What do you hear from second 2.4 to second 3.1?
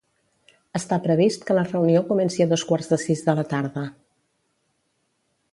a dos quarts de